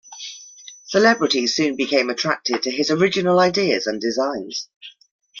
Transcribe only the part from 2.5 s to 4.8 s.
to his original ideas and designs.